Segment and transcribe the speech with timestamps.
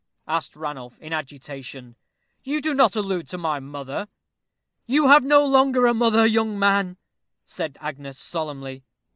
[0.27, 1.95] asked Ranulph, in agitation.
[2.43, 4.07] "You do not allude to my mother?"
[4.87, 6.97] "You have no longer a mother, young man,"
[7.45, 8.83] said Agnes, solemnly.